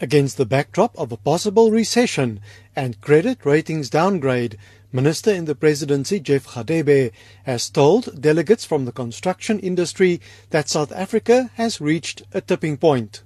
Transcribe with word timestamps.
Against 0.00 0.36
the 0.36 0.46
backdrop 0.46 0.96
of 0.96 1.10
a 1.10 1.16
possible 1.16 1.72
recession 1.72 2.40
and 2.76 3.00
credit 3.00 3.44
ratings 3.44 3.90
downgrade, 3.90 4.56
Minister 4.92 5.32
in 5.32 5.44
the 5.44 5.56
Presidency 5.56 6.20
Jeff 6.20 6.46
Radebe 6.46 7.10
has 7.44 7.68
told 7.68 8.22
delegates 8.22 8.64
from 8.64 8.84
the 8.84 8.92
construction 8.92 9.58
industry 9.58 10.20
that 10.50 10.68
South 10.68 10.92
Africa 10.92 11.50
has 11.54 11.80
reached 11.80 12.22
a 12.32 12.40
tipping 12.40 12.76
point. 12.76 13.22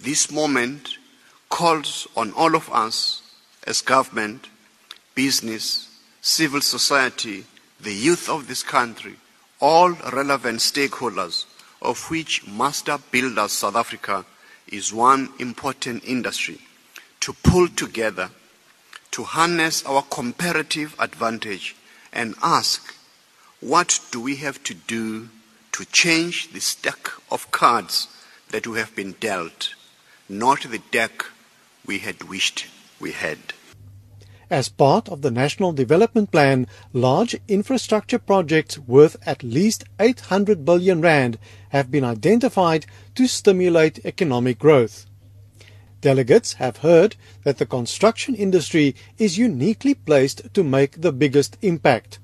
This 0.00 0.30
moment 0.30 0.98
calls 1.48 2.08
on 2.16 2.32
all 2.32 2.56
of 2.56 2.68
us 2.72 3.22
as 3.64 3.80
government, 3.80 4.48
business, 5.14 5.88
civil 6.20 6.60
society, 6.60 7.44
the 7.80 7.94
youth 7.94 8.28
of 8.28 8.48
this 8.48 8.64
country, 8.64 9.14
all 9.60 9.92
relevant 10.12 10.58
stakeholders, 10.58 11.46
of 11.80 12.10
which 12.10 12.46
Master 12.46 12.98
Builders 13.12 13.52
South 13.52 13.76
Africa 13.76 14.26
is 14.70 14.92
one 14.92 15.28
important 15.38 16.04
industry 16.04 16.60
to 17.20 17.32
pull 17.32 17.68
together 17.68 18.30
to 19.10 19.22
harness 19.24 19.84
our 19.86 20.02
comparative 20.02 20.94
advantage 20.98 21.74
and 22.12 22.34
ask 22.42 22.94
what 23.60 24.00
do 24.10 24.20
we 24.20 24.36
have 24.36 24.62
to 24.64 24.74
do 24.74 25.28
to 25.72 25.84
change 25.86 26.52
the 26.52 26.60
stack 26.60 27.10
of 27.30 27.50
cards 27.50 28.08
that 28.50 28.66
we 28.66 28.78
have 28.78 28.94
been 28.94 29.12
dealt, 29.20 29.74
not 30.28 30.62
the 30.62 30.80
deck 30.90 31.24
we 31.84 31.98
had 31.98 32.22
wished 32.24 32.66
we 33.00 33.12
had. 33.12 33.38
As 34.48 34.68
part 34.68 35.08
of 35.08 35.22
the 35.22 35.32
National 35.32 35.72
Development 35.72 36.30
Plan, 36.30 36.68
large 36.92 37.36
infrastructure 37.48 38.18
projects 38.18 38.78
worth 38.78 39.16
at 39.26 39.42
least 39.42 39.82
800 39.98 40.64
billion 40.64 41.00
rand 41.00 41.38
have 41.70 41.90
been 41.90 42.04
identified 42.04 42.86
to 43.16 43.26
stimulate 43.26 44.04
economic 44.06 44.60
growth. 44.60 45.06
Delegates 46.00 46.54
have 46.54 46.78
heard 46.78 47.16
that 47.42 47.58
the 47.58 47.66
construction 47.66 48.36
industry 48.36 48.94
is 49.18 49.36
uniquely 49.36 49.94
placed 49.94 50.54
to 50.54 50.62
make 50.62 51.00
the 51.00 51.12
biggest 51.12 51.56
impact. 51.60 52.20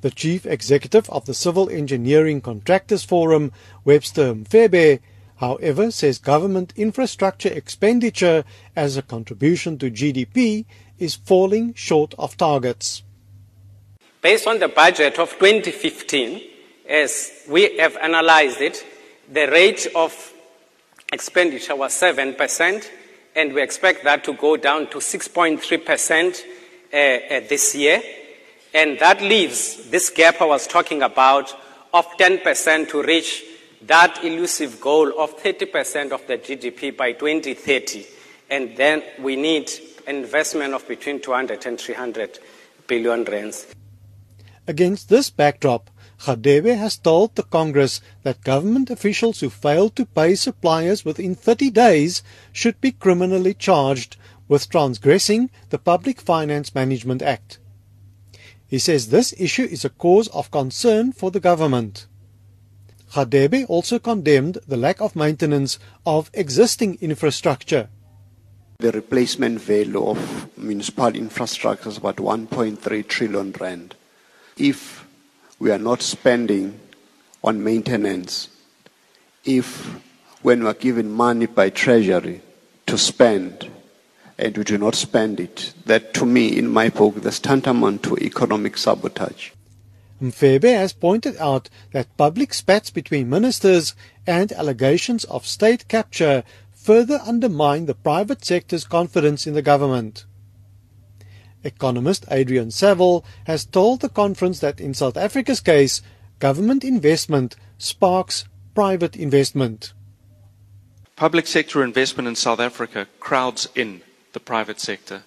The 0.00 0.10
chief 0.10 0.44
executive 0.44 1.08
of 1.10 1.26
the 1.26 1.34
Civil 1.34 1.70
Engineering 1.70 2.40
Contractors 2.40 3.04
Forum, 3.04 3.52
Webster 3.84 4.34
Mfebe, 4.34 4.98
however, 5.36 5.92
says 5.92 6.18
government 6.18 6.72
infrastructure 6.74 7.50
expenditure 7.50 8.42
as 8.74 8.96
a 8.96 9.02
contribution 9.02 9.78
to 9.78 9.88
GDP 9.88 10.64
is 11.02 11.16
falling 11.16 11.74
short 11.74 12.14
of 12.18 12.36
targets. 12.36 13.02
Based 14.20 14.46
on 14.46 14.60
the 14.60 14.68
budget 14.68 15.18
of 15.18 15.30
2015, 15.32 16.40
as 16.88 17.32
we 17.48 17.76
have 17.78 17.96
analyzed 17.96 18.60
it, 18.60 18.86
the 19.30 19.48
rate 19.48 19.88
of 19.96 20.32
expenditure 21.12 21.74
was 21.74 21.92
7%, 21.92 22.88
and 23.34 23.52
we 23.52 23.62
expect 23.62 24.04
that 24.04 24.22
to 24.24 24.34
go 24.34 24.56
down 24.56 24.88
to 24.90 24.98
6.3% 24.98 26.44
uh, 26.92 26.96
uh, 26.96 27.48
this 27.48 27.74
year. 27.74 28.00
And 28.72 28.98
that 29.00 29.20
leaves 29.20 29.90
this 29.90 30.08
gap 30.08 30.40
I 30.40 30.44
was 30.46 30.66
talking 30.66 31.02
about 31.02 31.52
of 31.92 32.06
10% 32.16 32.88
to 32.90 33.02
reach 33.02 33.42
that 33.82 34.22
elusive 34.24 34.80
goal 34.80 35.18
of 35.18 35.36
30% 35.42 36.12
of 36.12 36.26
the 36.26 36.38
GDP 36.38 36.96
by 36.96 37.12
2030. 37.12 38.06
And 38.48 38.76
then 38.76 39.02
we 39.18 39.36
need 39.36 39.70
investment 40.06 40.74
of 40.74 40.86
between 40.88 41.20
200 41.20 41.66
and 41.66 41.80
300 41.80 42.38
billion 42.86 43.24
rands. 43.24 43.66
Against 44.66 45.08
this 45.08 45.30
backdrop, 45.30 45.90
Radebe 46.20 46.76
has 46.76 46.96
told 46.96 47.34
the 47.34 47.42
Congress 47.42 48.00
that 48.22 48.44
government 48.44 48.90
officials 48.90 49.40
who 49.40 49.50
fail 49.50 49.90
to 49.90 50.06
pay 50.06 50.36
suppliers 50.36 51.04
within 51.04 51.34
30 51.34 51.70
days 51.70 52.22
should 52.52 52.80
be 52.80 52.92
criminally 52.92 53.54
charged 53.54 54.16
with 54.46 54.68
transgressing 54.68 55.50
the 55.70 55.78
Public 55.78 56.20
Finance 56.20 56.74
Management 56.74 57.22
Act. 57.22 57.58
He 58.68 58.78
says 58.78 59.08
this 59.08 59.34
issue 59.36 59.64
is 59.64 59.84
a 59.84 59.90
cause 59.90 60.28
of 60.28 60.50
concern 60.50 61.12
for 61.12 61.30
the 61.30 61.40
government. 61.40 62.06
Radebe 63.14 63.66
also 63.68 63.98
condemned 63.98 64.58
the 64.66 64.76
lack 64.76 65.00
of 65.00 65.16
maintenance 65.16 65.78
of 66.06 66.30
existing 66.32 66.98
infrastructure. 67.00 67.88
The 68.82 68.90
replacement 68.90 69.60
value 69.60 70.04
of 70.04 70.58
municipal 70.58 71.14
infrastructure 71.14 71.88
is 71.88 71.98
about 71.98 72.16
1.3 72.16 73.06
trillion 73.06 73.52
rand. 73.52 73.94
If 74.56 75.06
we 75.60 75.70
are 75.70 75.78
not 75.78 76.02
spending 76.02 76.80
on 77.44 77.62
maintenance, 77.62 78.48
if 79.44 79.86
when 80.42 80.64
we 80.64 80.68
are 80.68 80.74
given 80.74 81.12
money 81.12 81.46
by 81.46 81.70
Treasury 81.70 82.42
to 82.86 82.98
spend 82.98 83.70
and 84.36 84.58
we 84.58 84.64
do 84.64 84.78
not 84.78 84.96
spend 84.96 85.38
it, 85.38 85.74
that 85.86 86.12
to 86.14 86.26
me, 86.26 86.48
in 86.58 86.66
my 86.66 86.88
book, 86.88 87.24
is 87.24 87.38
tantamount 87.38 88.02
to 88.02 88.16
economic 88.16 88.76
sabotage. 88.76 89.52
Mfebe 90.20 90.74
has 90.76 90.92
pointed 90.92 91.36
out 91.38 91.68
that 91.92 92.16
public 92.16 92.52
spats 92.52 92.90
between 92.90 93.30
ministers 93.30 93.94
and 94.26 94.50
allegations 94.52 95.22
of 95.24 95.46
state 95.46 95.86
capture 95.86 96.42
further 96.82 97.20
undermine 97.24 97.86
the 97.86 97.94
private 97.94 98.44
sector's 98.44 98.84
confidence 98.84 99.46
in 99.46 99.54
the 99.54 99.62
government. 99.62 100.26
Economist 101.62 102.24
Adrian 102.28 102.72
Saville 102.72 103.24
has 103.46 103.64
told 103.64 104.00
the 104.00 104.08
conference 104.08 104.58
that 104.58 104.80
in 104.80 104.92
South 104.92 105.16
Africa's 105.16 105.60
case, 105.60 106.02
government 106.40 106.82
investment 106.82 107.54
sparks 107.78 108.46
private 108.74 109.14
investment. 109.14 109.92
Public 111.14 111.46
sector 111.46 111.84
investment 111.84 112.26
in 112.26 112.34
South 112.34 112.58
Africa 112.58 113.06
crowds 113.20 113.68
in 113.76 114.02
the 114.32 114.40
private 114.40 114.80
sector. 114.80 115.22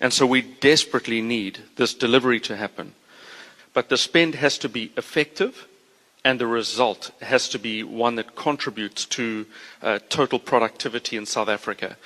And 0.00 0.12
so 0.12 0.24
we 0.24 0.42
desperately 0.42 1.20
need 1.20 1.58
this 1.76 1.94
delivery 1.94 2.38
to 2.40 2.56
happen. 2.56 2.94
But 3.74 3.88
the 3.88 3.96
spend 3.96 4.36
has 4.36 4.56
to 4.58 4.68
be 4.68 4.92
effective 4.96 5.66
and 6.24 6.38
the 6.40 6.46
result 6.46 7.10
has 7.22 7.48
to 7.48 7.58
be 7.58 7.82
one 7.82 8.16
that 8.16 8.36
contributes 8.36 9.04
to 9.06 9.46
uh, 9.82 9.98
total 10.08 10.38
productivity 10.38 11.16
in 11.16 11.26
South 11.26 11.48
Africa. 11.48 11.96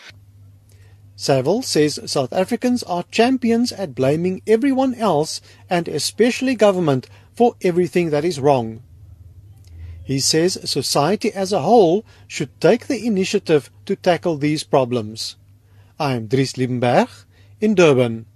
Saville 1.17 1.63
says 1.63 2.01
South 2.07 2.33
Africans 2.33 2.83
are 2.83 3.05
champions 3.11 3.71
at 3.73 3.95
blaming 3.95 4.43
everyone 4.47 4.95
else 4.95 5.41
and 5.71 5.87
especially 5.87 6.55
government 6.55 7.09
for 7.35 7.55
everything 7.63 8.11
that 8.11 8.25
is 8.25 8.41
wrong. 8.41 8.83
He 10.05 10.21
says 10.21 10.59
society 10.69 11.33
as 11.33 11.53
a 11.53 11.63
whole 11.63 12.05
should 12.27 12.61
take 12.61 12.87
the 12.89 13.07
initiative 13.07 13.71
to 13.87 13.97
tackle 13.97 14.37
these 14.37 14.65
problems. 14.65 15.37
I 15.99 16.15
am 16.15 16.27
Dries 16.27 16.55
Liebenberg 16.55 17.09
in 17.61 17.75
Durban. 17.75 18.27